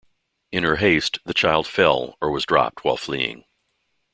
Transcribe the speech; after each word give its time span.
In 0.51 0.63
her 0.63 0.77
haste, 0.77 1.19
the 1.25 1.33
child 1.35 1.67
fell, 1.67 2.17
or 2.19 2.31
was 2.31 2.43
dropped 2.43 2.83
while 2.83 2.97
fleeing. 2.97 3.45